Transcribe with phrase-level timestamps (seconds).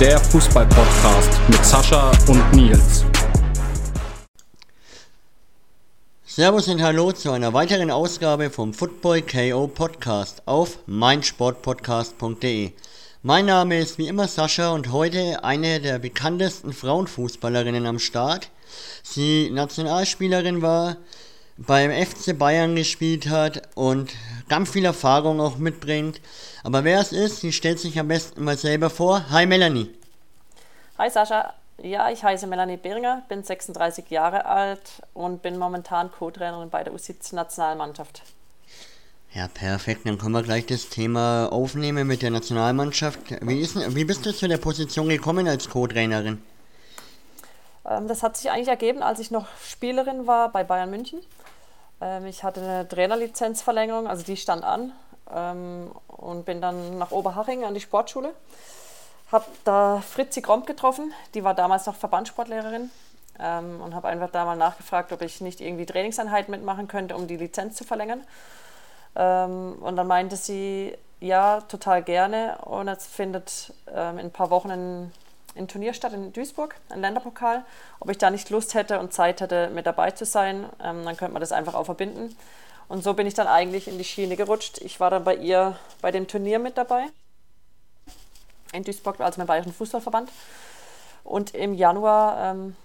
[0.00, 3.06] Der Fußball-Podcast mit Sascha und Nils.
[6.26, 12.72] Servus und Hallo zu einer weiteren Ausgabe vom Football KO Podcast auf meinsportpodcast.de.
[13.22, 18.50] Mein Name ist wie immer Sascha und heute eine der bekanntesten Frauenfußballerinnen am Start.
[19.02, 20.98] Sie Nationalspielerin war,
[21.56, 24.12] beim FC Bayern gespielt hat und
[24.48, 26.20] ganz viel Erfahrung auch mitbringt.
[26.64, 29.30] Aber wer es ist, sie stellt sich am besten mal selber vor.
[29.30, 29.90] Hi Melanie.
[30.98, 31.54] Hi Sascha.
[31.82, 36.94] Ja, ich heiße Melanie Beringer, bin 36 Jahre alt und bin momentan Co-Trainerin bei der
[36.94, 38.22] U17-Nationalmannschaft.
[39.34, 40.06] Ja, perfekt.
[40.06, 43.18] Dann können wir gleich das Thema aufnehmen mit der Nationalmannschaft.
[43.42, 46.40] Wie, ist, wie bist du zu der Position gekommen als Co-Trainerin?
[47.88, 51.20] Ähm, das hat sich eigentlich ergeben, als ich noch Spielerin war bei Bayern München.
[52.00, 54.92] Ähm, ich hatte eine Trainerlizenzverlängerung, also die stand an
[55.32, 58.34] ähm, und bin dann nach Oberhaching an die Sportschule.
[59.32, 62.90] Habe da Fritzi Kromp getroffen, die war damals noch Verbandssportlehrerin
[63.38, 67.36] und habe einfach da mal nachgefragt, ob ich nicht irgendwie Trainingseinheiten mitmachen könnte, um die
[67.36, 68.22] Lizenz zu verlängern.
[69.14, 75.12] Und dann meinte sie, ja, total gerne und jetzt findet in ein paar Wochen ein
[75.56, 77.64] in Turnier statt in Duisburg, ein Länderpokal.
[78.00, 81.16] Ob ich da nicht Lust hätte und Zeit hätte, mit dabei zu sein, ähm, dann
[81.16, 82.36] könnte man das einfach auch verbinden.
[82.88, 84.78] Und so bin ich dann eigentlich in die Schiene gerutscht.
[84.78, 87.06] Ich war dann bei ihr bei dem Turnier mit dabei.
[88.72, 90.30] In Duisburg, also beim Bayerischen Fußballverband.
[91.24, 92.76] Und im Januar ähm,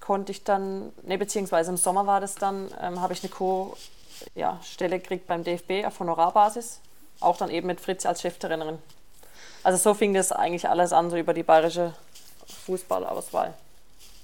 [0.00, 4.26] konnte ich dann, ne, beziehungsweise im Sommer war das dann, ähm, habe ich eine Co-Stelle
[4.34, 4.58] ja,
[4.98, 6.80] gekriegt beim DFB auf Honorarbasis.
[7.20, 8.78] Auch dann eben mit Fritz als Cheftrainerin.
[9.62, 11.92] Also so fing das eigentlich alles an, so über die bayerische
[12.66, 13.54] Fußballauswahl.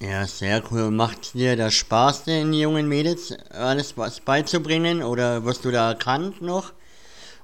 [0.01, 0.91] Ja, sehr cool.
[0.91, 6.43] Macht dir das Spaß, den jungen Mädels alles was beizubringen oder wirst du da erkannt
[6.43, 6.73] noch?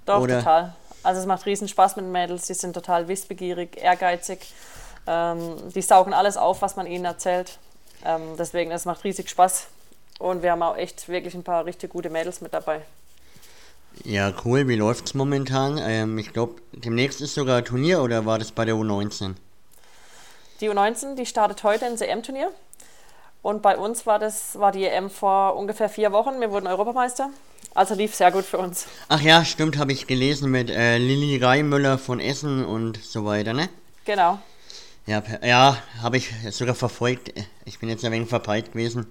[0.05, 0.39] Doch, oder?
[0.39, 0.75] total.
[1.03, 2.47] Also es macht riesen Spaß mit den Mädels.
[2.47, 4.41] Die sind total wissbegierig, ehrgeizig.
[5.07, 7.59] Ähm, die saugen alles auf, was man ihnen erzählt.
[8.05, 9.67] Ähm, deswegen, es macht riesig Spaß.
[10.19, 12.83] Und wir haben auch echt wirklich ein paar richtig gute Mädels mit dabei.
[14.05, 14.69] Ja, cool.
[14.69, 15.79] Wie läuft es momentan?
[15.79, 19.35] Ähm, ich glaube, demnächst ist sogar ein Turnier oder war das bei der U19?
[20.63, 22.53] Die U19, die startet heute ins EM-Turnier.
[23.43, 26.41] Und bei uns war das war die EM vor ungefähr vier Wochen.
[26.41, 27.31] Wir wurden Europameister.
[27.75, 28.87] Also lief sehr gut für uns.
[29.09, 33.55] Ach ja, stimmt, habe ich gelesen mit äh, Lilly Reimüller von Essen und so weiter,
[33.55, 33.71] ne?
[34.05, 34.39] Genau.
[35.05, 37.33] Ja, ja habe ich sogar verfolgt.
[37.65, 39.11] Ich bin jetzt ein wenig verpeilt gewesen.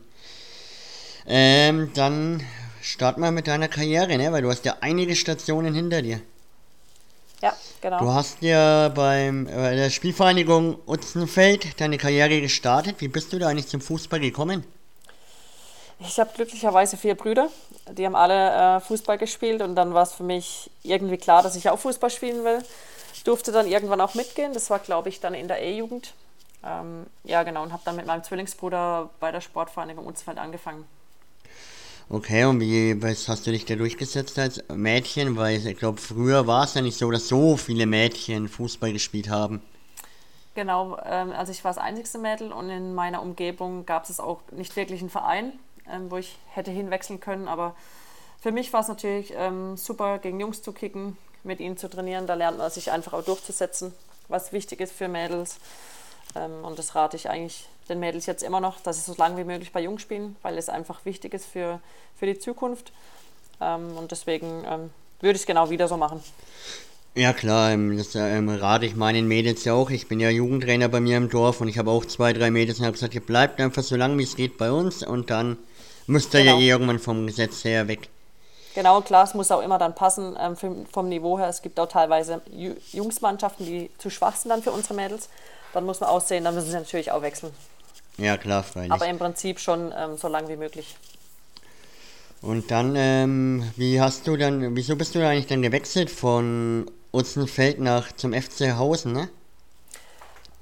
[1.27, 2.45] Ähm, dann
[2.81, 4.31] starten wir mit deiner Karriere, ne?
[4.31, 6.21] Weil du hast ja einige Stationen hinter dir.
[7.41, 7.99] Ja, genau.
[7.99, 12.97] Du hast ja beim, bei der Spielvereinigung Utzenfeld deine Karriere gestartet.
[12.99, 14.63] Wie bist du da eigentlich zum Fußball gekommen?
[15.99, 17.49] Ich habe glücklicherweise vier Brüder,
[17.91, 21.55] die haben alle äh, Fußball gespielt und dann war es für mich irgendwie klar, dass
[21.55, 22.63] ich auch Fußball spielen will.
[23.23, 26.13] Durfte dann irgendwann auch mitgehen, das war glaube ich dann in der E-Jugend.
[26.63, 30.85] Ähm, ja genau, und habe dann mit meinem Zwillingsbruder bei der Sportvereinigung Utzenfeld angefangen.
[32.13, 35.37] Okay, und wie was hast du dich da durchgesetzt als Mädchen?
[35.37, 39.29] Weil ich glaube, früher war es ja nicht so, dass so viele Mädchen Fußball gespielt
[39.29, 39.61] haben.
[40.53, 44.41] Genau, ähm, also ich war das einzigste Mädel und in meiner Umgebung gab es auch
[44.51, 45.53] nicht wirklich einen Verein,
[45.89, 47.47] ähm, wo ich hätte hinwechseln können.
[47.47, 47.77] Aber
[48.41, 52.27] für mich war es natürlich ähm, super, gegen Jungs zu kicken, mit ihnen zu trainieren.
[52.27, 53.93] Da lernt man sich einfach auch durchzusetzen,
[54.27, 55.59] was wichtig ist für Mädels.
[56.35, 59.37] Ähm, und das rate ich eigentlich den Mädels jetzt immer noch, dass sie so lange
[59.37, 61.79] wie möglich bei Jungs spielen, weil es einfach wichtig ist für,
[62.17, 62.91] für die Zukunft.
[63.59, 66.23] Ähm, und deswegen ähm, würde ich es genau wieder so machen.
[67.13, 69.89] Ja klar, ähm, das ähm, rate ich meinen Mädels ja auch.
[69.89, 72.79] Ich bin ja Jugendtrainer bei mir im Dorf und ich habe auch zwei, drei Mädels
[72.79, 75.57] und habe gesagt, ihr bleibt einfach so lange wie es geht bei uns und dann
[76.07, 76.57] müsst ihr genau.
[76.57, 78.09] ja eh irgendwann vom Gesetz her weg.
[78.73, 80.55] Genau, klar, es muss auch immer dann passen ähm,
[80.89, 81.49] vom Niveau her.
[81.49, 82.41] Es gibt auch teilweise
[82.93, 85.27] Jungsmannschaften, die zu schwach sind dann für unsere Mädels.
[85.73, 87.53] Dann muss man aussehen, dann müssen sie natürlich auch wechseln.
[88.21, 88.91] Ja, klar, freilich.
[88.91, 90.95] Aber im Prinzip schon ähm, so lang wie möglich.
[92.43, 97.79] Und dann, ähm, wie hast du dann, wieso bist du eigentlich dann gewechselt von Utzenfeld
[97.79, 99.29] nach zum FC Hausen, ne?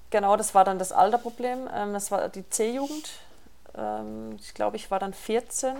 [0.09, 1.69] Genau, das war dann das Alterproblem.
[1.75, 3.09] Ähm, das war die C-Jugend.
[3.77, 5.75] Ähm, ich glaube, ich war dann 14.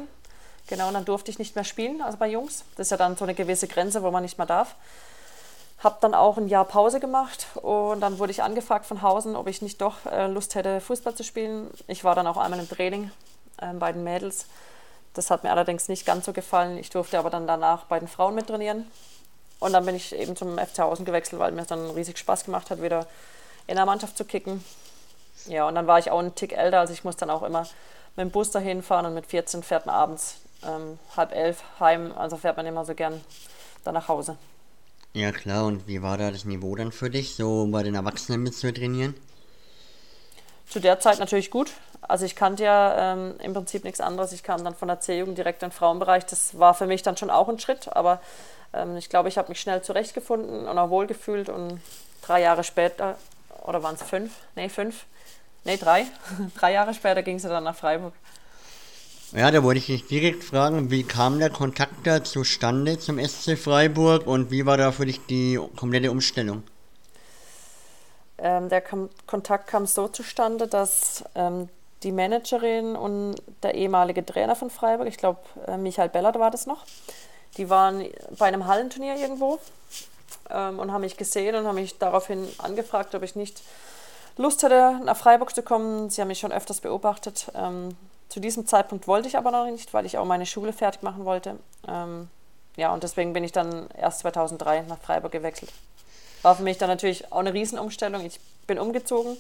[0.67, 2.65] Genau, und dann durfte ich nicht mehr spielen, also bei Jungs.
[2.75, 4.75] Das ist ja dann so eine gewisse Grenze, wo man nicht mehr darf.
[5.79, 9.47] Habe dann auch ein Jahr Pause gemacht und dann wurde ich angefragt von Hausen, ob
[9.47, 11.69] ich nicht doch äh, Lust hätte, Fußball zu spielen.
[11.87, 13.11] Ich war dann auch einmal im Training
[13.61, 14.45] äh, bei den Mädels.
[15.13, 16.77] Das hat mir allerdings nicht ganz so gefallen.
[16.77, 18.91] Ich durfte aber dann danach bei den Frauen mit trainieren.
[19.59, 22.45] Und dann bin ich eben zum FC Hausen gewechselt, weil mir es dann riesig Spaß
[22.45, 23.07] gemacht hat, wieder
[23.67, 24.63] in der Mannschaft zu kicken.
[25.45, 27.61] Ja, und dann war ich auch einen Tick älter, also ich musste dann auch immer
[28.15, 32.13] mit dem Bus dahin fahren und mit 14 fährt man abends ähm, halb elf heim,
[32.15, 33.23] also fährt man immer so gern
[33.83, 34.37] dann nach Hause.
[35.13, 38.43] Ja klar, und wie war da das Niveau dann für dich, so bei den Erwachsenen
[38.43, 39.15] mit zu trainieren?
[40.67, 41.71] Zu der Zeit natürlich gut.
[42.01, 44.31] Also ich kannte ja ähm, im Prinzip nichts anderes.
[44.33, 46.25] Ich kam dann von der C-Jugend direkt in den Frauenbereich.
[46.27, 48.21] Das war für mich dann schon auch ein Schritt, aber
[48.73, 51.81] ähm, ich glaube, ich habe mich schnell zurechtgefunden und auch wohlgefühlt und
[52.21, 53.17] drei Jahre später,
[53.65, 54.31] oder waren es fünf?
[54.55, 55.05] Nee, fünf.
[55.63, 56.05] Nee, drei.
[56.55, 58.13] drei Jahre später ging es dann nach Freiburg.
[59.31, 63.59] Ja, da wollte ich dich direkt fragen, wie kam der Kontakt da zustande zum SC
[63.59, 66.63] Freiburg und wie war da für dich die komplette Umstellung?
[68.39, 71.69] Ähm, der Kom Kontakt kam so zustande, dass ähm,
[72.01, 76.65] die Managerin und der ehemalige Trainer von Freiburg, ich glaube äh, Michael Bellert war das
[76.65, 76.85] noch,
[77.57, 78.05] die waren
[78.39, 79.59] bei einem Hallenturnier irgendwo
[80.49, 83.61] ähm, und haben mich gesehen und haben mich daraufhin angefragt, ob ich nicht
[84.37, 86.09] Lust hätte, nach Freiburg zu kommen.
[86.09, 87.51] Sie haben mich schon öfters beobachtet.
[87.53, 87.95] Ähm,
[88.29, 91.25] zu diesem Zeitpunkt wollte ich aber noch nicht, weil ich auch meine Schule fertig machen
[91.25, 91.57] wollte.
[91.87, 92.29] Ähm,
[92.77, 95.73] ja, und deswegen bin ich dann erst 2003 nach Freiburg gewechselt.
[96.43, 98.23] War für mich dann natürlich auch eine Riesenumstellung.
[98.23, 99.35] Ich bin umgezogen,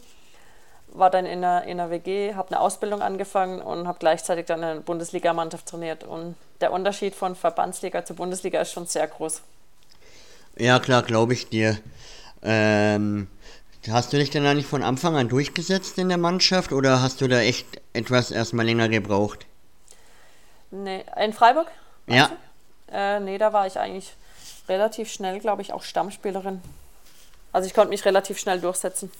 [0.87, 4.63] war dann in einer, in einer WG, habe eine Ausbildung angefangen und habe gleichzeitig dann
[4.63, 6.03] eine Bundesligamannschaft trainiert.
[6.03, 9.41] Und der Unterschied von Verbandsliga zu Bundesliga ist schon sehr groß.
[10.57, 11.77] Ja, klar, glaube ich dir.
[12.41, 13.27] Ähm,
[13.87, 17.27] hast du dich denn eigentlich von Anfang an durchgesetzt in der Mannschaft oder hast du
[17.27, 19.45] da echt etwas erstmal länger gebraucht?
[20.71, 21.67] Nee, in Freiburg?
[22.07, 22.31] Ja.
[22.91, 24.13] Äh, nee, da war ich eigentlich
[24.67, 26.61] relativ schnell, glaube ich, auch Stammspielerin.
[27.51, 29.11] Also ich konnte mich relativ schnell durchsetzen.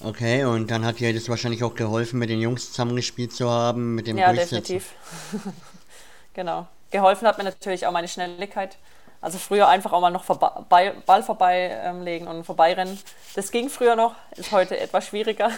[0.00, 3.94] Okay, und dann hat dir das wahrscheinlich auch geholfen, mit den Jungs zusammengespielt zu haben,
[3.94, 4.92] mit dem Ja, definitiv.
[6.34, 6.66] genau.
[6.90, 8.76] Geholfen hat mir natürlich auch meine Schnelligkeit.
[9.22, 12.98] Also früher einfach auch mal noch vorbei, Ball vorbeilegen ähm, und vorbeirennen.
[13.34, 15.50] Das ging früher noch, ist heute etwas schwieriger.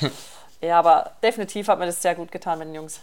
[0.64, 3.00] ja, aber definitiv hat mir das sehr gut getan mit den Jungs.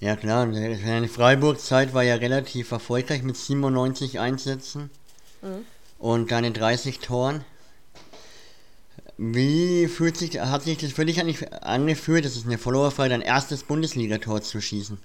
[0.00, 4.90] Ja klar, deine Freiburg-Zeit war ja relativ erfolgreich mit 97 Einsätzen
[5.42, 5.64] mhm.
[5.98, 7.44] und deine 30 Toren.
[9.16, 13.20] Wie fühlt sich, hat sich das für dich eigentlich angefühlt, das ist eine Followerfrage, dein
[13.20, 14.98] erstes Bundesligator zu schießen?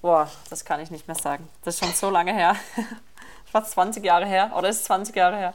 [0.00, 1.48] Boah, das kann ich nicht mehr sagen.
[1.64, 2.56] Das ist schon so lange her.
[3.44, 5.54] Fast 20 Jahre her, oder ist 20 Jahre her.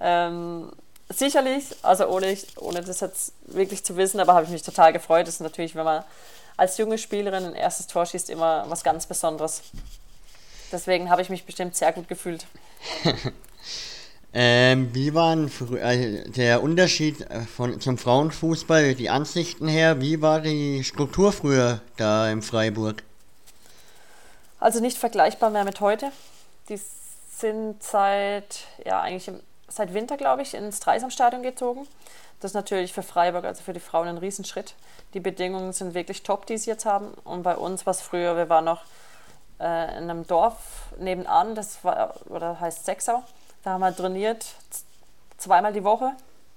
[0.00, 0.72] Ähm,
[1.08, 5.26] sicherlich, also ohne, ohne das jetzt wirklich zu wissen, aber habe ich mich total gefreut.
[5.26, 6.04] Das ist natürlich, wenn man
[6.56, 9.62] als junge Spielerin ein erstes Tor schießt, immer was ganz Besonderes.
[10.72, 12.46] Deswegen habe ich mich bestimmt sehr gut gefühlt.
[14.38, 20.02] Ähm, wie war äh, der Unterschied äh, von, zum Frauenfußball, die Ansichten her?
[20.02, 23.02] Wie war die Struktur früher da im Freiburg?
[24.60, 26.12] Also nicht vergleichbar mehr mit heute.
[26.68, 26.78] Die
[27.38, 31.86] sind seit, ja, eigentlich im, seit Winter, glaube ich, ins Dreisamstadion gezogen.
[32.40, 34.74] Das ist natürlich für Freiburg, also für die Frauen, ein Riesenschritt.
[35.14, 37.14] Die Bedingungen sind wirklich top, die sie jetzt haben.
[37.24, 38.82] Und bei uns, was früher, wir waren noch
[39.58, 43.22] äh, in einem Dorf nebenan, das war, oder heißt Sechsau
[43.66, 44.46] da haben wir trainiert,
[45.38, 46.12] zweimal die Woche,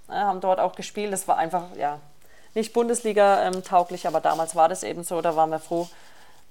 [0.09, 1.11] äh, haben dort auch gespielt.
[1.11, 1.99] Das war einfach, ja,
[2.53, 5.19] nicht Bundesliga-tauglich, ähm, aber damals war das eben so.
[5.19, 5.87] Da waren wir froh,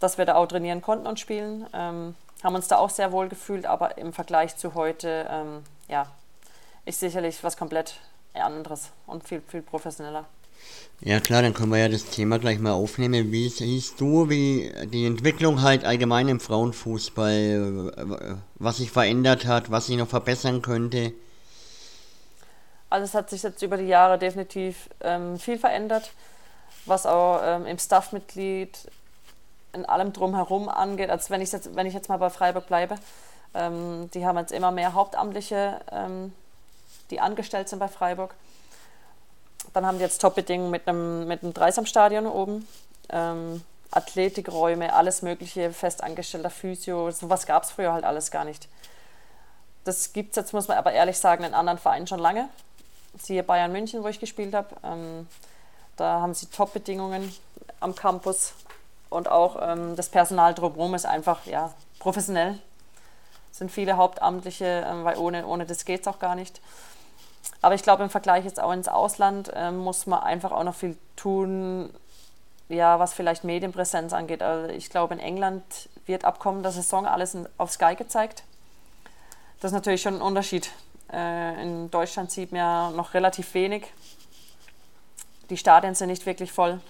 [0.01, 1.65] dass wir da auch trainieren konnten und spielen.
[1.73, 6.09] Ähm, haben uns da auch sehr wohl gefühlt, aber im Vergleich zu heute, ähm, ja,
[6.89, 8.01] ist sicherlich was komplett
[8.33, 10.25] anderes und viel, viel professioneller.
[11.01, 13.31] Ja klar, dann können wir ja das Thema gleich mal aufnehmen.
[13.31, 17.93] Wie siehst du, wie die Entwicklung halt allgemein im Frauenfußball,
[18.55, 21.13] was sich verändert hat, was sich noch verbessern könnte?
[22.91, 26.11] Also es hat sich jetzt über die Jahre definitiv ähm, viel verändert,
[26.87, 28.91] was auch ähm, im Staffmitglied
[29.75, 31.11] in allem drumherum angeht.
[31.11, 32.97] Also wenn ich jetzt, wenn ich jetzt mal bei Freiburg bleibe,
[33.55, 36.33] ähm, die haben jetzt immer mehr Hauptamtliche, ähm,
[37.11, 38.35] die angestellt sind bei Freiburg.
[39.73, 42.67] Dann haben die jetzt Top-Bedingungen mit einem, mit einem Dreisamstadion oben.
[43.11, 48.69] Ähm, Athletikräume, alles mögliche, festangestellter Physio, sowas gab es früher halt alles gar nicht.
[49.85, 52.49] Das gibt es jetzt, muss man aber ehrlich sagen, in anderen Vereinen schon lange.
[53.19, 54.69] Siehe Bayern München, wo ich gespielt habe.
[54.85, 55.27] Ähm,
[55.97, 57.35] da haben sie Top-Bedingungen
[57.81, 58.53] am Campus
[59.09, 62.59] und auch ähm, das Personal drumherum ist einfach ja, professionell.
[63.51, 66.61] Es sind viele Hauptamtliche, ähm, weil ohne, ohne das geht es auch gar nicht.
[67.61, 70.75] Aber ich glaube, im Vergleich jetzt auch ins Ausland äh, muss man einfach auch noch
[70.75, 71.91] viel tun,
[72.69, 74.43] ja, was vielleicht Medienpräsenz angeht.
[74.43, 75.63] Also ich glaube, in England
[76.07, 78.45] wird ab kommender Saison alles auf Sky gezeigt.
[79.61, 80.71] Das ist natürlich schon ein Unterschied.
[81.13, 83.87] Äh, in Deutschland sieht man ja noch relativ wenig.
[85.51, 86.81] Die Stadien sind nicht wirklich voll.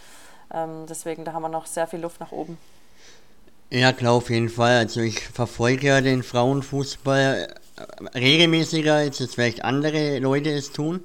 [0.53, 2.59] Ähm, deswegen, da haben wir noch sehr viel Luft nach oben.
[3.71, 4.79] Ja, klar, auf jeden Fall.
[4.79, 7.55] Also ich verfolge ja den Frauenfußball
[8.15, 11.01] regelmäßiger, als jetzt vielleicht andere Leute es tun.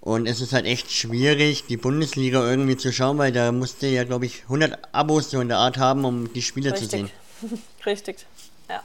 [0.00, 4.04] Und es ist halt echt schwierig, die Bundesliga irgendwie zu schauen, weil da musste ja,
[4.04, 6.90] glaube ich, 100 Abos so in der Art haben, um die Spiele Richtig.
[6.90, 7.10] zu sehen.
[7.86, 8.24] Richtig,
[8.68, 8.82] ja.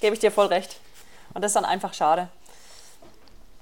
[0.00, 0.76] Gebe ich dir voll recht.
[1.32, 2.28] Und das ist dann einfach schade.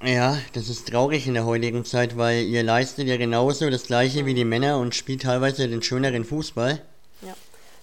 [0.02, 4.24] Ja, das ist traurig in der heutigen Zeit, weil ihr leistet ja genauso das gleiche
[4.24, 6.80] wie die Männer und spielt teilweise den schöneren Fußball.
[7.20, 7.34] Ja.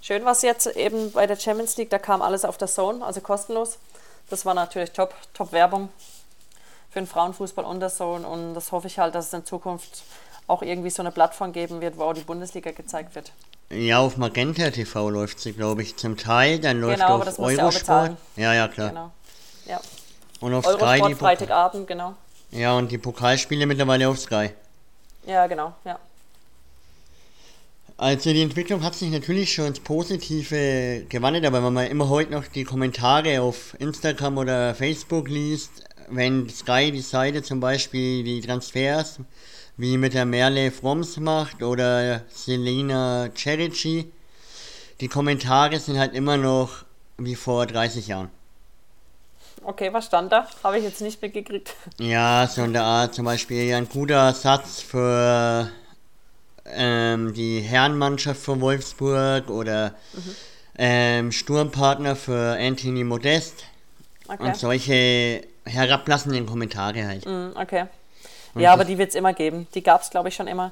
[0.02, 3.06] Schön war es jetzt eben bei der Champions League, da kam alles auf der Zone,
[3.06, 3.78] also kostenlos.
[4.30, 5.90] Das war natürlich top, top Werbung
[6.90, 10.04] für den Frauenfußball und der Zone und das hoffe ich halt, dass es in Zukunft
[10.48, 13.32] auch irgendwie so eine Plattform geben wird, wo auch die Bundesliga gezeigt wird.
[13.70, 16.60] Ja, auf Magenta TV läuft sie, glaube ich, zum Teil.
[16.60, 18.16] Dann läuft genau, auf Eurosport.
[18.38, 18.90] Ja, ja, klar.
[18.90, 19.12] Genau.
[19.66, 19.82] Ja.
[20.40, 22.14] Und auf Eurosport Sky die Freitagabend, genau.
[22.52, 24.52] Ja, und die Pokalspiele mittlerweile auf Sky.
[25.26, 26.00] Ja, genau, ja.
[28.00, 32.32] Also die Entwicklung hat sich natürlich schon ins Positive gewandelt, aber wenn man immer heute
[32.32, 38.42] noch die Kommentare auf Instagram oder Facebook liest, wenn Sky die Seite zum Beispiel die
[38.42, 39.20] Transfers
[39.78, 44.12] wie mit der Merle Fromms macht oder Selena Cerici,
[45.02, 46.86] die Kommentare sind halt immer noch
[47.18, 48.30] wie vor 30 Jahren.
[49.64, 50.48] Okay, was stand da?
[50.64, 51.74] Habe ich jetzt nicht mitgekriegt.
[52.00, 55.72] Ja, so in der Art zum Beispiel ein guter Satz für
[56.74, 60.36] ähm, die Herrenmannschaft von Wolfsburg oder mhm.
[60.78, 63.64] ähm, Sturmpartner für Anthony Modest.
[64.28, 64.44] Okay.
[64.44, 67.26] Und solche herablassenden Kommentare halt.
[67.26, 67.86] Mhm, okay.
[68.56, 69.68] Ja, aber die wird es immer geben.
[69.74, 70.72] Die gab es, glaube ich, schon immer.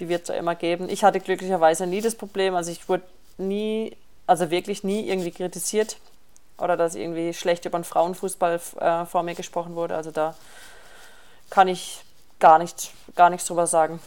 [0.00, 0.88] Die wird es immer geben.
[0.88, 2.54] Ich hatte glücklicherweise nie das Problem.
[2.54, 3.04] Also ich wurde
[3.38, 5.96] nie, also wirklich nie irgendwie kritisiert
[6.58, 9.94] oder dass irgendwie schlecht über den Frauenfußball äh, vor mir gesprochen wurde.
[9.94, 10.34] Also da
[11.50, 12.00] kann ich
[12.38, 14.00] gar, nicht, gar nichts drüber sagen.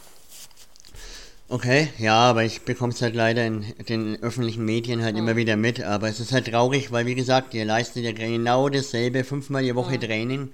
[1.52, 5.22] Okay, ja, aber ich bekomme es halt leider in den öffentlichen Medien halt mhm.
[5.22, 5.82] immer wieder mit.
[5.82, 9.76] Aber es ist halt traurig, weil wie gesagt, ihr leistet ja genau dasselbe, fünfmal die
[9.76, 10.02] Woche mhm.
[10.02, 10.52] Training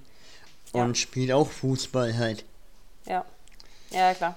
[0.72, 0.94] und ja.
[0.94, 2.44] spielt auch Fußball halt.
[3.04, 3.26] Ja,
[3.90, 4.36] ja klar.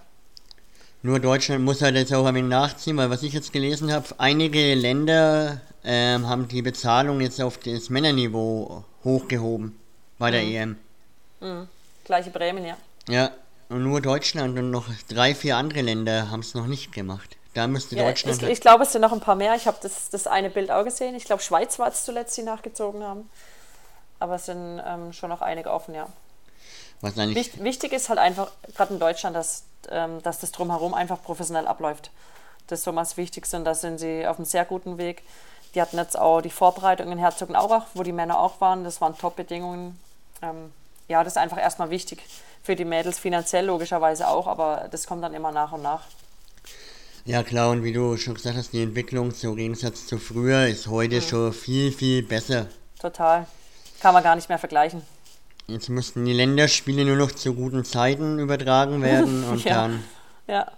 [1.01, 4.07] Nur Deutschland muss halt jetzt auch ein wenig nachziehen, weil was ich jetzt gelesen habe,
[4.17, 9.79] einige Länder ähm, haben die Bezahlung jetzt auf das Männerniveau hochgehoben
[10.17, 10.51] bei der mhm.
[10.51, 10.77] EM.
[11.39, 11.67] Mhm.
[12.03, 12.77] Gleiche Bremen, ja.
[13.07, 13.31] Ja,
[13.69, 17.37] nur Deutschland und noch drei, vier andere Länder haben es noch nicht gemacht.
[17.53, 18.37] Da müsste ja, Deutschland.
[18.37, 19.55] Ich, halt ich glaube, es sind noch ein paar mehr.
[19.55, 21.15] Ich habe das, das eine Bild auch gesehen.
[21.15, 23.29] Ich glaube, Schweiz war es zuletzt, die nachgezogen haben.
[24.19, 26.07] Aber es sind ähm, schon noch einige offen, ja.
[27.01, 31.23] Was Wicht, wichtig ist halt einfach, gerade in Deutschland, dass, ähm, dass das drumherum einfach
[31.23, 32.11] professionell abläuft.
[32.67, 35.23] Das ist so was Wichtigste und da sind sie auf einem sehr guten Weg.
[35.73, 38.83] Die hatten jetzt auch die Vorbereitung in Herzogenaurach, wo die Männer auch waren.
[38.83, 39.99] Das waren Top-Bedingungen.
[40.41, 40.71] Ähm,
[41.09, 42.23] ja, das ist einfach erstmal wichtig.
[42.63, 46.03] Für die Mädels finanziell logischerweise auch, aber das kommt dann immer nach und nach.
[47.25, 50.87] Ja klar, und wie du schon gesagt hast, die Entwicklung im Gegensatz zu früher ist
[50.87, 51.21] heute mhm.
[51.21, 52.67] schon viel, viel besser.
[52.99, 53.47] Total.
[53.99, 55.01] Kann man gar nicht mehr vergleichen.
[55.67, 59.73] Jetzt müssten die Länderspiele nur noch zu guten Zeiten übertragen werden und ja.
[59.73, 60.03] dann
[60.47, 60.71] ja.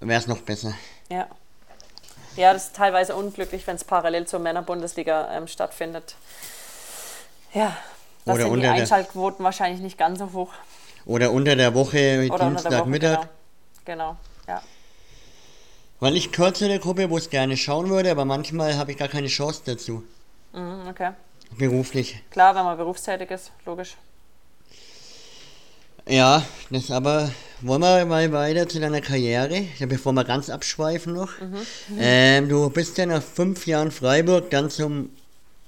[0.00, 0.74] wäre es noch besser.
[1.10, 1.28] Ja.
[2.36, 6.14] Ja, das ist teilweise unglücklich, wenn es parallel zur Männerbundesliga ähm, stattfindet.
[7.52, 7.76] Ja,
[8.36, 10.52] da sind die Einschaltquoten wahrscheinlich nicht ganz so hoch.
[11.06, 13.28] Oder unter der Woche, Dienstagmittag.
[13.84, 14.16] Genau.
[14.16, 14.16] genau,
[14.46, 14.62] ja.
[16.00, 19.08] Weil ich zu der Gruppe, wo es gerne schauen würde, aber manchmal habe ich gar
[19.08, 20.04] keine Chance dazu.
[20.52, 21.10] Mhm, okay.
[21.56, 22.22] Beruflich.
[22.30, 23.96] Klar, wenn man berufstätig ist, logisch.
[26.06, 27.30] Ja, das aber
[27.60, 31.38] wollen wir mal weiter zu deiner Karriere, bevor wir ganz abschweifen noch.
[31.38, 31.56] Mhm.
[31.98, 35.10] Ähm, du bist ja nach fünf Jahren Freiburg dann zum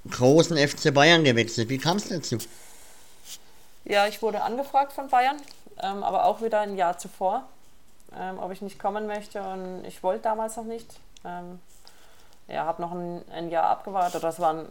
[0.09, 1.69] großen FC Bayern gewechselt.
[1.69, 2.37] Wie kam es dazu?
[3.85, 5.37] Ja, ich wurde angefragt von Bayern,
[5.81, 7.43] ähm, aber auch wieder ein Jahr zuvor,
[8.17, 10.87] ähm, ob ich nicht kommen möchte und ich wollte damals noch nicht.
[11.25, 11.59] Ähm,
[12.47, 14.65] ja, habe noch ein, ein, Jahr abgewartet, das war ein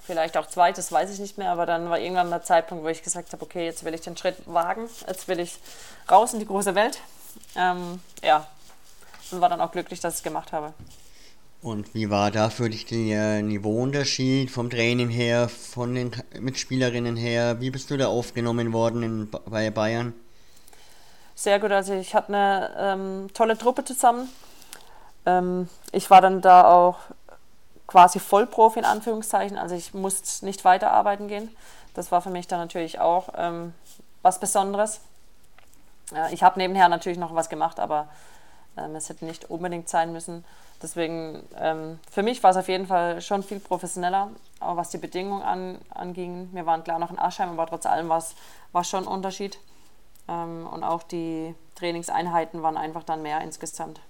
[0.00, 3.02] vielleicht auch zweites, weiß ich nicht mehr, aber dann war irgendwann der Zeitpunkt, wo ich
[3.02, 5.58] gesagt habe, okay, jetzt will ich den Schritt wagen, jetzt will ich
[6.10, 7.00] raus in die große Welt.
[7.56, 8.46] Ähm, ja,
[9.30, 10.72] und war dann auch glücklich, dass ich es gemacht habe.
[11.60, 17.60] Und wie war da für dich der Niveauunterschied vom Training her, von den Mitspielerinnen her?
[17.60, 20.14] Wie bist du da aufgenommen worden in, bei Bayern?
[21.34, 24.28] Sehr gut, also ich hatte eine ähm, tolle Truppe zusammen.
[25.26, 26.98] Ähm, ich war dann da auch
[27.88, 29.58] quasi Vollprofi in Anführungszeichen.
[29.58, 31.48] Also ich musste nicht weiterarbeiten gehen.
[31.94, 33.74] Das war für mich dann natürlich auch ähm,
[34.22, 35.00] was Besonderes.
[36.14, 38.08] Ja, ich habe nebenher natürlich noch was gemacht, aber
[38.76, 40.44] ähm, es hätte nicht unbedingt sein müssen.
[40.82, 44.98] Deswegen, ähm, für mich war es auf jeden Fall schon viel professioneller, auch was die
[44.98, 46.50] Bedingungen an, anging.
[46.52, 49.58] Wir waren klar noch in Aschheim, aber trotz allem war es schon ein Unterschied.
[50.28, 54.00] Ähm, und auch die Trainingseinheiten waren einfach dann mehr insgesamt.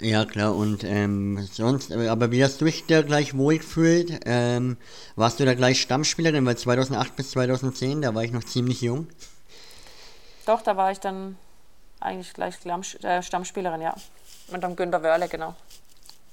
[0.00, 4.20] Ja, klar, und ähm, sonst, aber wie hast du dich da gleich wohlgefühlt?
[4.26, 4.76] Ähm,
[5.16, 6.46] warst du da gleich Stammspielerin?
[6.46, 9.08] Weil 2008 bis 2010, da war ich noch ziemlich jung.
[10.46, 11.36] Doch, da war ich dann
[12.00, 12.56] eigentlich gleich
[13.02, 13.94] äh, Stammspielerin, ja.
[14.50, 15.54] Mit dem Günter Wörle, genau.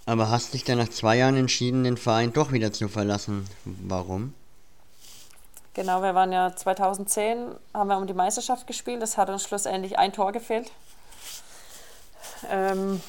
[0.06, 3.48] Aber hast dich dann nach zwei Jahren entschieden, den Verein doch wieder zu verlassen.
[3.66, 4.34] Warum?
[5.74, 9.02] Genau, wir waren ja 2010, haben wir um die Meisterschaft gespielt.
[9.02, 10.72] Das hat uns schlussendlich ein Tor gefehlt.
[12.50, 13.02] Ähm,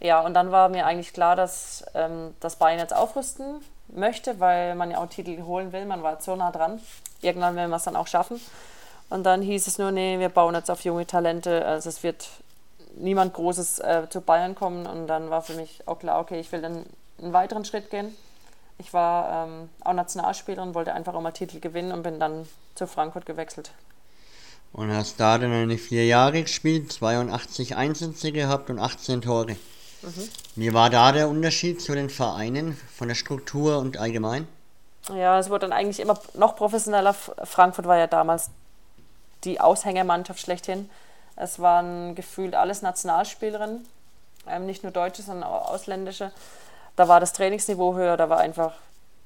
[0.00, 4.74] ja, und dann war mir eigentlich klar, dass ähm, das Bayern jetzt aufrüsten möchte, weil
[4.74, 5.84] man ja auch Titel holen will.
[5.84, 6.80] Man war so nah dran.
[7.20, 8.40] Irgendwann werden wir es dann auch schaffen.
[9.10, 11.64] Und dann hieß es nur, nee, wir bauen jetzt auf junge Talente.
[11.64, 12.28] Also es wird
[12.96, 14.86] niemand Großes äh, zu Bayern kommen.
[14.86, 16.84] Und dann war für mich auch klar, okay, ich will dann
[17.20, 18.14] einen weiteren Schritt gehen.
[18.78, 22.86] Ich war ähm, auch Nationalspielerin, wollte einfach auch mal Titel gewinnen und bin dann zu
[22.86, 23.72] Frankfurt gewechselt.
[24.72, 29.56] Und hast da dann eine vier Jahre gespielt, 82 Einsätze gehabt und 18 Tore.
[30.02, 30.28] Mhm.
[30.54, 34.46] Wie war da der Unterschied zu den Vereinen von der Struktur und allgemein?
[35.08, 37.14] Ja, es wurde dann eigentlich immer noch professioneller.
[37.14, 38.50] Frankfurt war ja damals
[39.44, 40.90] die Aushängermannschaft schlechthin.
[41.36, 43.86] Es waren gefühlt alles Nationalspielerinnen,
[44.48, 46.32] ähm, nicht nur deutsche, sondern auch ausländische.
[46.96, 48.72] Da war das Trainingsniveau höher, da war einfach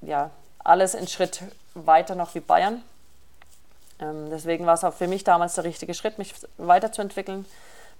[0.02, 0.30] ja,
[0.62, 1.42] alles einen Schritt
[1.74, 2.82] weiter noch wie Bayern.
[3.98, 7.46] Ähm, deswegen war es auch für mich damals der richtige Schritt, mich weiterzuentwickeln.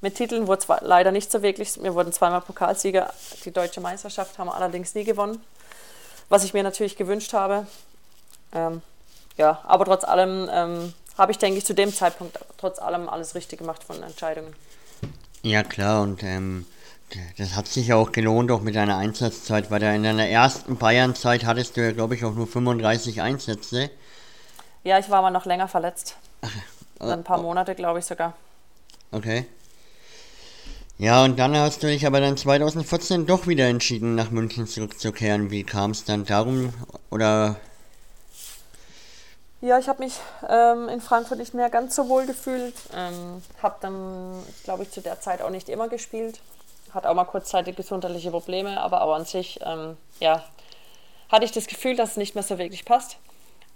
[0.02, 1.81] Mit Titeln wurde zwar leider nicht so wirklich.
[1.81, 3.12] Wir wurden zweimal Pokalsieger.
[3.45, 5.40] Die deutsche Meisterschaft haben wir allerdings nie gewonnen.
[6.28, 7.66] Was ich mir natürlich gewünscht habe.
[8.52, 8.83] Ähm,
[9.37, 13.35] ja, aber trotz allem ähm, habe ich, denke ich, zu dem Zeitpunkt trotz allem alles
[13.35, 14.54] richtig gemacht von Entscheidungen.
[15.42, 16.66] Ja, klar, und ähm,
[17.37, 21.45] das hat sich ja auch gelohnt, auch mit deiner Einsatzzeit, weil in deiner ersten Bayern-Zeit
[21.45, 23.90] hattest du ja, glaube ich, auch nur 35 Einsätze.
[24.85, 26.16] Ja, ich war mal noch länger verletzt.
[26.42, 26.50] Ach,
[27.00, 27.42] oh, ein paar oh.
[27.42, 28.35] Monate, glaube ich sogar.
[29.11, 29.47] Okay.
[30.99, 35.50] Ja, und dann hast du dich aber dann 2014 doch wieder entschieden, nach München zurückzukehren.
[35.50, 36.73] Wie kam es dann darum?
[37.11, 37.57] Oder.
[39.62, 42.75] Ja, ich habe mich ähm, in Frankfurt nicht mehr ganz so wohl gefühlt.
[42.95, 46.40] Ähm, habe dann, glaube ich, zu der Zeit auch nicht immer gespielt.
[46.92, 50.44] Hat auch mal kurzzeitig gesundheitliche Probleme, aber auch an sich, ähm, ja,
[51.31, 53.16] hatte ich das Gefühl, dass es nicht mehr so wirklich passt.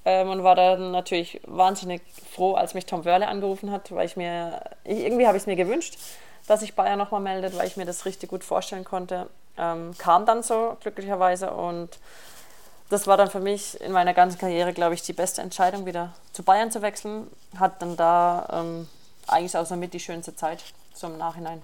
[0.05, 2.03] Ähm, und war dann natürlich wahnsinnig
[2.35, 5.57] froh, als mich Tom Wörle angerufen hat, weil ich mir, irgendwie habe ich es mir
[5.57, 5.97] gewünscht
[6.47, 9.29] dass sich Bayern nochmal meldet, weil ich mir das richtig gut vorstellen konnte.
[9.59, 11.51] Ähm, kam dann so, glücklicherweise.
[11.51, 11.99] Und
[12.89, 16.15] das war dann für mich in meiner ganzen Karriere, glaube ich, die beste Entscheidung, wieder
[16.33, 17.27] zu Bayern zu wechseln.
[17.59, 18.89] Hat dann da ähm,
[19.27, 20.63] eigentlich auch somit die schönste Zeit
[20.95, 21.63] zum Nachhinein.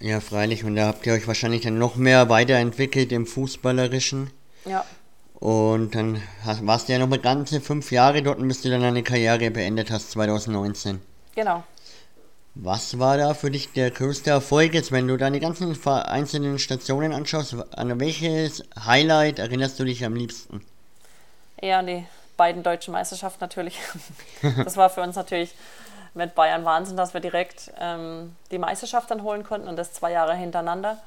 [0.00, 0.64] Ja, freilich.
[0.64, 4.30] Und da habt ihr euch wahrscheinlich dann noch mehr weiterentwickelt im Fußballerischen.
[4.64, 4.84] Ja.
[5.34, 6.22] Und dann
[6.62, 9.90] warst du ja noch mal ganze fünf Jahre dort, bis du dann deine Karriere beendet
[9.90, 11.00] hast, 2019.
[11.34, 11.62] Genau.
[12.56, 17.12] Was war da für dich der größte Erfolg jetzt, wenn du deine ganzen einzelnen Stationen
[17.12, 17.56] anschaust?
[17.76, 20.64] An welches Highlight erinnerst du dich am liebsten?
[21.56, 23.80] Eher an die beiden deutschen Meisterschaften natürlich.
[24.64, 25.52] das war für uns natürlich
[26.14, 30.12] mit Bayern Wahnsinn, dass wir direkt ähm, die Meisterschaft dann holen konnten und das zwei
[30.12, 30.98] Jahre hintereinander.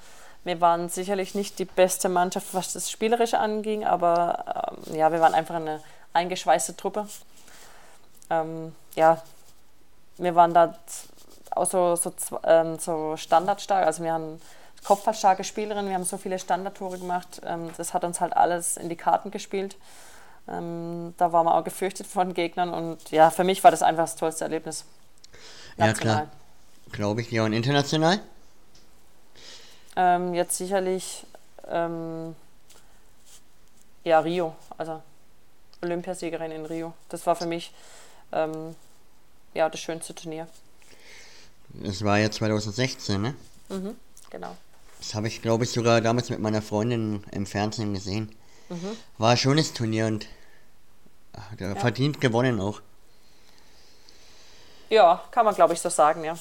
[0.43, 5.21] Wir waren sicherlich nicht die beste Mannschaft, was das Spielerische anging, aber ähm, ja, wir
[5.21, 5.81] waren einfach eine
[6.11, 7.07] eingeschweißte Truppe.
[8.29, 9.21] Ähm, ja,
[10.17, 10.75] wir waren da
[11.51, 12.11] auch so, so,
[12.43, 13.85] ähm, so standardstark.
[13.85, 14.41] Also wir haben
[14.83, 17.41] kopfballstarke Spielerinnen, wir haben so viele Standardtore gemacht.
[17.45, 19.75] Ähm, das hat uns halt alles in die Karten gespielt.
[20.47, 24.03] Ähm, da waren wir auch gefürchtet von Gegnern und ja, für mich war das einfach
[24.03, 24.85] das tollste Erlebnis.
[25.75, 26.15] National.
[26.15, 26.27] Ja, klar.
[26.91, 27.43] Glaube ich, ja.
[27.43, 28.19] Und international?
[29.95, 31.25] Ähm, jetzt sicherlich
[31.69, 32.35] ähm,
[34.03, 35.01] ja, Rio, also
[35.81, 36.93] Olympiasiegerin in Rio.
[37.09, 37.73] Das war für mich
[38.31, 38.75] ähm,
[39.53, 40.47] ja, das schönste Turnier.
[41.83, 43.35] Das war ja 2016, ne?
[43.69, 43.95] Mhm,
[44.29, 44.55] genau.
[44.99, 48.31] Das habe ich, glaube ich, sogar damals mit meiner Freundin im Fernsehen gesehen.
[48.69, 48.97] Mhm.
[49.17, 50.27] War ein schönes Turnier und
[51.59, 51.75] ja.
[51.75, 52.81] verdient gewonnen auch.
[54.89, 56.37] Ja, kann man, glaube ich, so sagen, ja.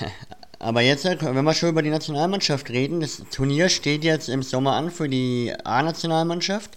[0.60, 4.72] Aber jetzt, wenn wir schon über die Nationalmannschaft reden, das Turnier steht jetzt im Sommer
[4.72, 6.70] an für die A-Nationalmannschaft.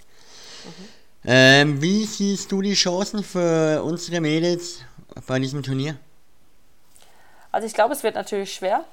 [0.66, 0.86] Mhm.
[1.24, 4.80] Ähm, wie siehst du die Chancen für unsere Mädels
[5.26, 5.98] bei diesem Turnier?
[7.52, 8.84] Also ich glaube, es wird natürlich schwer,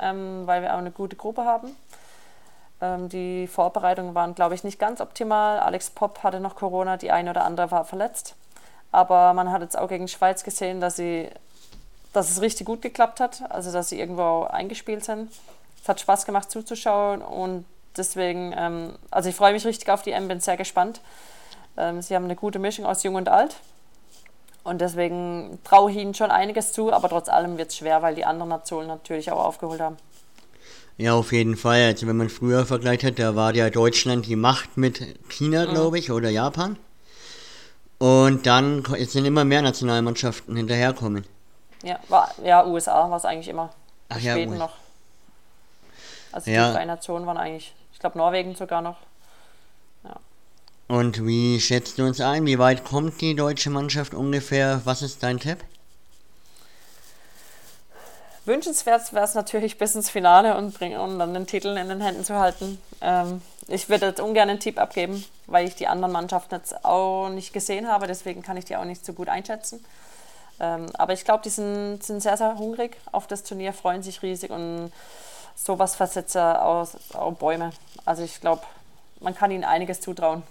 [0.00, 1.76] ähm, weil wir auch eine gute Gruppe haben.
[2.80, 5.60] Ähm, die Vorbereitungen waren, glaube ich, nicht ganz optimal.
[5.60, 8.34] Alex Popp hatte noch Corona, die eine oder andere war verletzt.
[8.90, 11.28] Aber man hat jetzt auch gegen Schweiz gesehen, dass, sie,
[12.12, 15.30] dass es richtig gut geklappt hat, also dass sie irgendwo eingespielt sind.
[15.82, 17.64] Es hat Spaß gemacht zuzuschauen und
[17.96, 21.00] deswegen, ähm, also ich freue mich richtig auf die M, bin sehr gespannt.
[21.76, 23.56] Ähm, sie haben eine gute Mischung aus Jung und Alt.
[24.64, 28.14] Und deswegen traue ich ihnen schon einiges zu, aber trotz allem wird es schwer, weil
[28.14, 29.96] die anderen Nationen natürlich auch aufgeholt haben.
[30.98, 31.84] Ja, auf jeden Fall.
[31.84, 35.70] Also wenn man früher vergleicht hat, da war ja Deutschland die Macht mit China, mhm.
[35.70, 36.76] glaube ich, oder Japan.
[37.98, 41.24] Und dann sind immer mehr Nationalmannschaften hinterherkommen.
[41.82, 43.70] Ja, war, ja USA war es eigentlich immer.
[44.08, 44.72] Ach ja, Schweden noch.
[46.32, 46.72] Also die ja.
[46.72, 48.96] drei Nationen waren eigentlich, ich glaube Norwegen sogar noch.
[50.88, 52.46] Und wie schätzt du uns ein?
[52.46, 54.80] Wie weit kommt die deutsche Mannschaft ungefähr?
[54.84, 55.58] Was ist dein Tipp?
[58.46, 62.00] Wünschenswert wäre es natürlich bis ins Finale und, bringen, und dann den Titel in den
[62.00, 62.80] Händen zu halten.
[63.02, 67.28] Ähm, ich würde jetzt ungern einen Tipp abgeben, weil ich die anderen Mannschaften jetzt auch
[67.28, 69.84] nicht gesehen habe, deswegen kann ich die auch nicht so gut einschätzen.
[70.58, 74.22] Ähm, aber ich glaube, die sind, sind sehr, sehr hungrig auf das Turnier, freuen sich
[74.22, 74.90] riesig und
[75.54, 77.72] sowas versetzt aus, aus Bäume.
[78.06, 78.62] Also ich glaube,
[79.20, 80.42] man kann ihnen einiges zutrauen.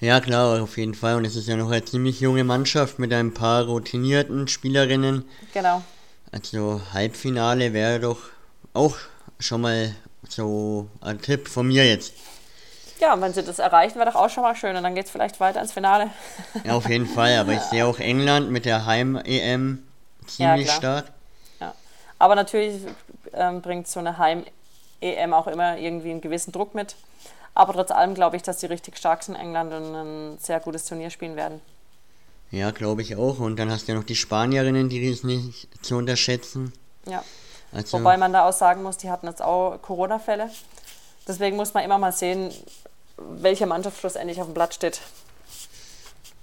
[0.00, 1.16] Ja, klar, auf jeden Fall.
[1.16, 5.24] Und es ist ja noch eine ziemlich junge Mannschaft mit ein paar routinierten Spielerinnen.
[5.52, 5.82] Genau.
[6.32, 8.18] Also Halbfinale wäre doch
[8.72, 8.96] auch
[9.38, 9.94] schon mal
[10.28, 12.12] so ein Tipp von mir jetzt.
[13.00, 14.76] Ja, wenn sie das erreichen, wäre doch auch schon mal schön.
[14.76, 16.10] Und dann geht es vielleicht weiter ins Finale.
[16.64, 17.38] Ja, auf jeden Fall.
[17.38, 19.82] Aber ich sehe auch England mit der Heim-EM
[20.26, 21.12] ziemlich ja, stark.
[21.60, 21.74] Ja.
[22.18, 22.82] Aber natürlich
[23.32, 26.96] ähm, bringt so eine Heim-EM auch immer irgendwie einen gewissen Druck mit.
[27.54, 30.60] Aber trotz allem glaube ich, dass sie richtig stark sind in England und ein sehr
[30.60, 31.60] gutes Turnier spielen werden.
[32.50, 33.38] Ja, glaube ich auch.
[33.38, 36.72] Und dann hast du ja noch die Spanierinnen, die ist nicht zu unterschätzen.
[37.06, 37.22] Ja.
[37.72, 40.50] Also Wobei man da auch sagen muss, die hatten jetzt auch Corona-Fälle.
[41.26, 42.52] Deswegen muss man immer mal sehen,
[43.16, 45.00] welche Mannschaft schlussendlich auf dem Blatt steht.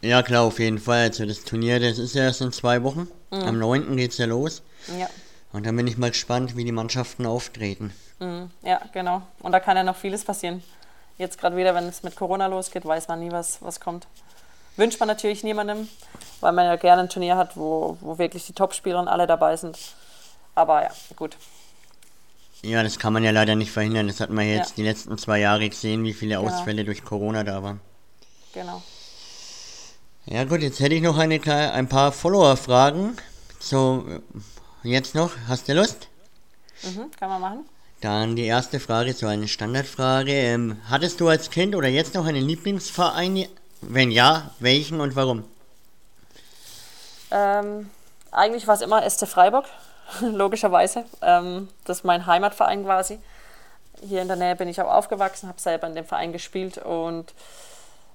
[0.02, 1.08] Ja, klar, auf jeden Fall.
[1.08, 3.08] Also das Turnier, das ist ja erst in zwei Wochen.
[3.30, 3.42] Mhm.
[3.42, 3.98] Am 9.
[3.98, 4.64] geht es ja los.
[5.00, 5.10] Ja.
[5.54, 7.94] Und dann bin ich mal gespannt, wie die Mannschaften auftreten.
[8.20, 8.50] Mhm.
[8.64, 9.22] Ja, genau.
[9.40, 10.64] Und da kann ja noch vieles passieren.
[11.22, 14.08] Jetzt gerade wieder, wenn es mit Corona losgeht, weiß man nie, was, was kommt.
[14.76, 15.88] Wünscht man natürlich niemandem,
[16.40, 19.78] weil man ja gerne ein Turnier hat, wo, wo wirklich die Top-Spielerinnen alle dabei sind.
[20.56, 21.38] Aber ja, gut.
[22.64, 24.08] Ja, das kann man ja leider nicht verhindern.
[24.08, 24.76] Das hat man jetzt ja.
[24.78, 26.50] die letzten zwei Jahre gesehen, wie viele genau.
[26.50, 27.82] Ausfälle durch Corona da waren.
[28.54, 28.82] Genau.
[30.26, 31.40] Ja gut, jetzt hätte ich noch eine,
[31.72, 33.16] ein paar Follower-Fragen.
[33.60, 34.06] So,
[34.82, 35.34] jetzt noch.
[35.48, 36.08] Hast du Lust?
[36.82, 37.66] Mhm, kann man machen.
[38.02, 40.34] Dann die erste Frage, so eine Standardfrage.
[40.34, 43.48] Ähm, hattest du als Kind oder jetzt noch einen Lieblingsverein?
[43.82, 45.44] Wenn ja, welchen und warum?
[47.32, 47.90] Ähm,
[48.32, 49.66] eigentlich war es immer SC Freiburg.
[50.22, 51.06] logischerweise.
[51.22, 53.20] Ähm, das ist mein Heimatverein quasi.
[54.02, 57.34] Hier in der Nähe bin ich auch aufgewachsen, habe selber in dem Verein gespielt und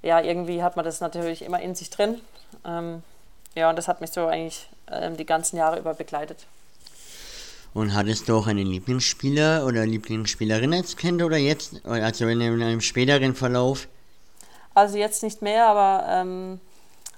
[0.03, 2.21] ja, irgendwie hat man das natürlich immer in sich drin.
[2.65, 3.03] Ähm,
[3.55, 6.47] ja, und das hat mich so eigentlich ähm, die ganzen Jahre über begleitet.
[7.77, 12.81] Und hattest du auch einen Lieblingsspieler oder Lieblingsspielerin als Kind oder jetzt, also in einem
[12.81, 13.87] späteren Verlauf?
[14.73, 16.59] Also jetzt nicht mehr, aber ähm,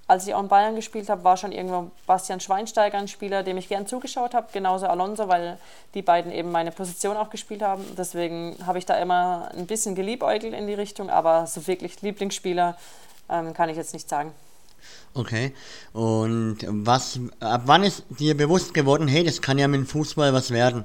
[0.09, 3.57] als ich auch in Bayern gespielt habe, war schon irgendwann Bastian Schweinsteiger ein Spieler, dem
[3.57, 5.59] ich gern zugeschaut habe, genauso Alonso, weil
[5.95, 7.85] die beiden eben meine Position auch gespielt haben.
[7.97, 12.77] Deswegen habe ich da immer ein bisschen geliebäugelt in die Richtung, aber so wirklich Lieblingsspieler
[13.31, 14.33] ähm, kann ich jetzt nicht sagen.
[15.15, 15.55] Okay.
[15.93, 20.33] Und was, ab wann ist dir bewusst geworden, hey, das kann ja mit dem Fußball
[20.33, 20.85] was werden?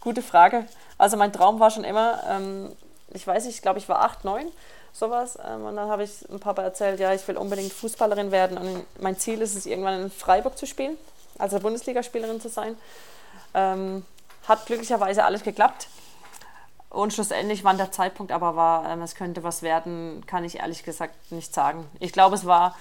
[0.00, 0.66] Gute Frage.
[0.98, 2.70] Also mein Traum war schon immer, ähm,
[3.12, 4.46] ich weiß nicht, ich glaube, ich war acht, neun
[4.92, 5.38] sowas.
[5.44, 8.58] Ähm, und dann habe ich dem Papa erzählt, ja, ich will unbedingt Fußballerin werden.
[8.58, 10.96] Und mein Ziel ist es, irgendwann in Freiburg zu spielen,
[11.38, 12.76] also Bundesligaspielerin zu sein.
[13.54, 14.04] Ähm,
[14.46, 15.88] hat glücklicherweise alles geklappt.
[16.90, 20.84] Und schlussendlich, wann der Zeitpunkt aber war, ähm, es könnte was werden, kann ich ehrlich
[20.84, 21.86] gesagt nicht sagen.
[22.00, 22.74] Ich glaube, es war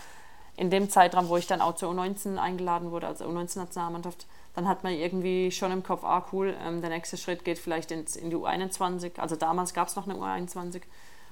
[0.56, 4.84] in dem Zeitraum, wo ich dann auch zur U19 eingeladen wurde, also U19-Nationalmannschaft, dann hat
[4.84, 8.32] man irgendwie schon im Kopf, ah cool, ähm, der nächste Schritt geht vielleicht ins, in
[8.32, 9.20] die U21.
[9.20, 10.82] Also damals gab es noch eine U21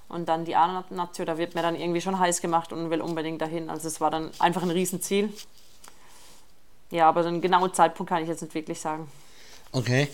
[0.09, 3.41] und dann die A-Nation, da wird mir dann irgendwie schon heiß gemacht und will unbedingt
[3.41, 3.69] dahin.
[3.69, 5.33] Also es war dann einfach ein Riesenziel.
[6.91, 9.09] Ja, aber den genauen Zeitpunkt kann ich jetzt nicht wirklich sagen.
[9.71, 10.07] Okay.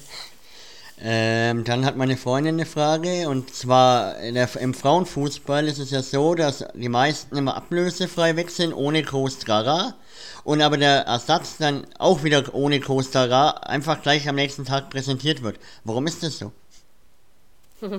[1.04, 6.04] Ähm, dann hat meine Freundin eine Frage und zwar der, im Frauenfußball ist es ja
[6.04, 9.96] so, dass die meisten immer ablösefrei wechseln ohne groß Trara
[10.44, 14.92] und aber der Ersatz dann auch wieder ohne groß Trara einfach gleich am nächsten Tag
[14.92, 15.60] präsentiert wird.
[15.84, 16.52] Warum ist das so?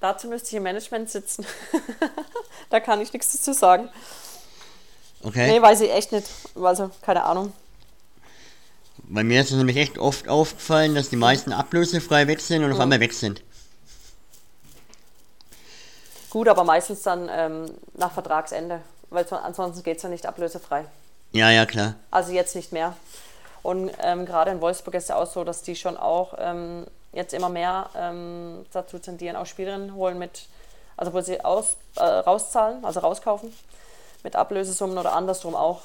[0.00, 1.46] Dazu müsste ich im Management sitzen.
[2.70, 3.88] da kann ich nichts dazu sagen.
[5.22, 5.52] Okay.
[5.52, 6.26] Nee, weiß ich echt nicht.
[6.56, 7.52] Also, keine Ahnung.
[9.04, 12.74] Bei mir ist es nämlich echt oft aufgefallen, dass die meisten ablösefrei wechseln und mhm.
[12.74, 13.42] auf einmal weg sind.
[16.30, 20.86] Gut, aber meistens dann ähm, nach Vertragsende, weil ansonsten geht es ja nicht ablösefrei.
[21.32, 21.96] Ja, ja, klar.
[22.10, 22.96] Also jetzt nicht mehr.
[23.62, 26.86] Und ähm, gerade in Wolfsburg ist es ja auch so, dass die schon auch ähm,
[27.12, 30.46] jetzt immer mehr ähm, dazu tendieren, auch Spielerinnen holen mit,
[30.96, 33.52] also wo sie aus, äh, rauszahlen, also rauskaufen,
[34.22, 35.82] mit Ablösesummen oder andersrum auch.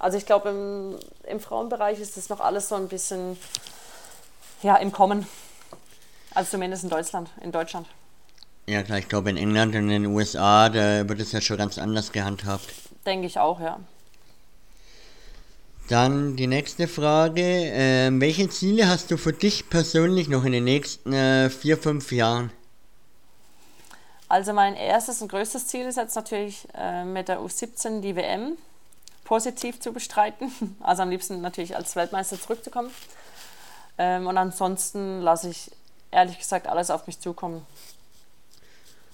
[0.00, 3.36] Also ich glaube, im, im Frauenbereich ist das noch alles so ein bisschen
[4.62, 5.26] ja, im Kommen.
[6.34, 7.86] Also zumindest in Deutschland, in Deutschland.
[8.66, 11.58] Ja klar, ich glaube in England und in den USA, da wird es ja schon
[11.58, 12.66] ganz anders gehandhabt.
[13.04, 13.78] Denke ich auch, ja.
[15.88, 17.42] Dann die nächste Frage.
[17.42, 22.10] Äh, welche Ziele hast du für dich persönlich noch in den nächsten äh, vier, fünf
[22.10, 22.50] Jahren?
[24.28, 28.56] Also mein erstes und größtes Ziel ist jetzt natürlich äh, mit der U17 die WM
[29.30, 30.50] positiv zu bestreiten.
[30.80, 32.90] Also am liebsten natürlich als Weltmeister zurückzukommen.
[33.96, 35.70] Ähm, und ansonsten lasse ich
[36.10, 37.64] ehrlich gesagt alles auf mich zukommen.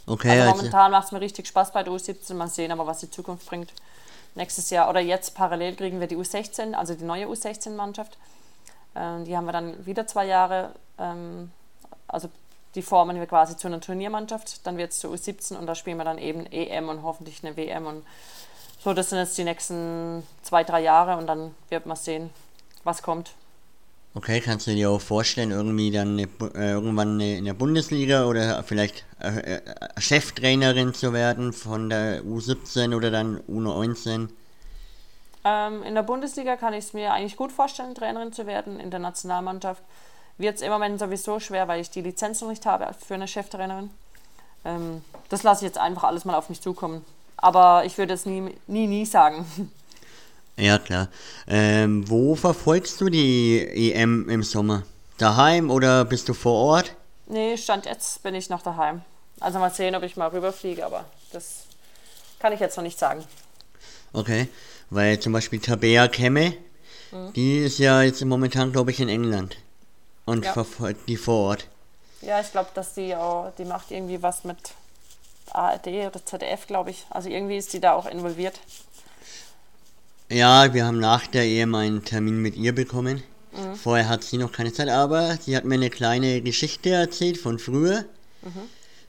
[0.07, 2.33] Okay, also, also momentan macht es mir richtig Spaß bei der U17.
[2.33, 3.74] Mal sehen aber, was die Zukunft bringt.
[4.35, 8.16] Nächstes Jahr oder jetzt parallel kriegen wir die U16, also die neue U16-Mannschaft.
[8.94, 10.72] Ähm, die haben wir dann wieder zwei Jahre.
[10.98, 11.50] Ähm,
[12.09, 12.31] also
[12.74, 14.66] die formen wir quasi zu einer Turniermannschaft.
[14.66, 17.55] Dann wird es zur U17 und da spielen wir dann eben EM und hoffentlich eine
[17.59, 17.85] WM.
[17.87, 18.07] Und
[18.87, 22.31] so, das sind jetzt die nächsten zwei, drei Jahre und dann wird man sehen,
[22.85, 23.33] was kommt.
[24.14, 28.27] Okay, kannst du dir auch vorstellen, irgendwie dann eine, äh, irgendwann eine, in der Bundesliga
[28.27, 29.61] oder vielleicht äh, äh,
[29.99, 34.29] Cheftrainerin zu werden von der U17 oder dann U19?
[35.44, 38.79] Ähm, in der Bundesliga kann ich es mir eigentlich gut vorstellen, Trainerin zu werden.
[38.79, 39.83] In der Nationalmannschaft
[40.38, 43.27] wird es im Moment sowieso schwer, weil ich die Lizenz noch nicht habe für eine
[43.27, 43.90] Cheftrainerin.
[44.64, 47.05] Ähm, das lasse ich jetzt einfach alles mal auf mich zukommen.
[47.37, 49.46] Aber ich würde es nie, nie, nie sagen.
[50.59, 51.09] Ja, klar.
[51.46, 54.85] Ähm, wo verfolgst du die EM im Sommer?
[55.18, 56.94] Daheim oder bist du vor Ort?
[57.27, 59.03] Nee, Stand jetzt bin ich noch daheim.
[59.40, 61.64] Also mal sehen, ob ich mal rüberfliege, aber das
[62.38, 63.25] kann ich jetzt noch nicht sagen.
[64.12, 64.49] Okay,
[64.88, 66.55] weil zum Beispiel Tabea Kemme,
[67.11, 67.33] mhm.
[67.35, 69.59] die ist ja jetzt momentan, glaube ich, in England
[70.25, 70.53] und ja.
[70.53, 71.68] verfolgt die vor Ort.
[72.22, 74.57] Ja, ich glaube, dass die auch, die macht irgendwie was mit
[75.57, 77.07] ARD oder ZDF, glaube ich.
[77.11, 78.61] Also irgendwie ist die da auch involviert.
[80.29, 83.23] Ja, wir haben nach der Ehe einen Termin mit ihr bekommen.
[83.53, 83.77] Mhm.
[83.77, 87.59] Vorher hat sie noch keine Zeit, aber sie hat mir eine kleine Geschichte erzählt von
[87.59, 88.05] früher,
[88.42, 88.62] mhm.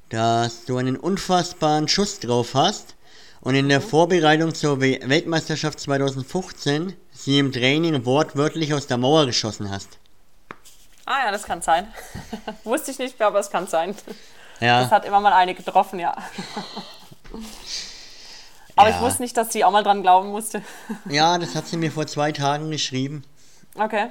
[0.09, 2.95] dass du einen unfassbaren Schuss drauf hast
[3.41, 3.85] und in der mhm.
[3.85, 9.97] Vorbereitung zur Weltmeisterschaft 2015 sie im Training wortwörtlich aus der Mauer geschossen hast.
[11.05, 11.87] Ah ja, das kann sein.
[12.63, 13.95] Wusste ich nicht, aber es kann sein.
[14.59, 14.81] Ja.
[14.81, 16.15] Das hat immer mal eine getroffen, ja.
[18.75, 18.95] Aber ja.
[18.95, 20.61] ich wusste nicht, dass sie auch mal dran glauben musste.
[21.09, 23.23] Ja, das hat sie mir vor zwei Tagen geschrieben.
[23.75, 24.07] Okay.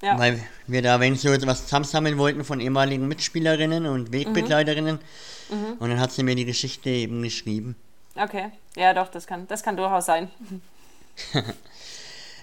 [0.00, 0.18] Ja.
[0.18, 5.00] Weil wir da wenn so etwas zusammensammeln wollten von ehemaligen Mitspielerinnen und Wegbegleiterinnen.
[5.48, 5.56] Mhm.
[5.56, 5.72] Mhm.
[5.78, 7.76] Und dann hat sie mir die Geschichte eben geschrieben.
[8.16, 8.50] Okay.
[8.76, 10.30] Ja, doch, das kann, das kann durchaus sein.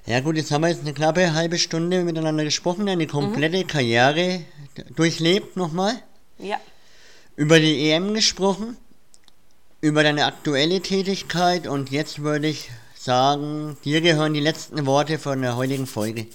[0.06, 3.68] ja gut, jetzt haben wir jetzt eine knappe halbe Stunde miteinander gesprochen, deine komplette mhm.
[3.68, 4.42] Karriere
[4.96, 5.96] durchlebt nochmal.
[6.38, 6.60] Ja.
[7.42, 8.78] Über die EM gesprochen
[9.80, 15.42] über deine aktuelle Tätigkeit und jetzt würde ich sagen, dir gehören die letzten Worte von
[15.42, 16.28] der heutigen Folge.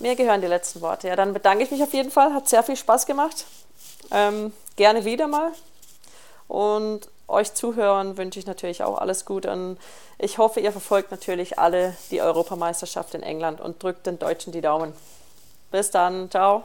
[0.00, 1.06] Mir gehören die letzten Worte.
[1.06, 2.34] Ja, dann bedanke ich mich auf jeden Fall.
[2.34, 3.44] Hat sehr viel Spaß gemacht.
[4.10, 5.52] Ähm, gerne wieder mal.
[6.48, 9.52] Und euch Zuhörern wünsche ich natürlich auch alles Gute.
[9.52, 9.78] Und
[10.18, 14.60] ich hoffe, ihr verfolgt natürlich alle die Europameisterschaft in England und drückt den Deutschen die
[14.60, 14.92] Daumen.
[15.70, 16.32] Bis dann.
[16.32, 16.64] Ciao.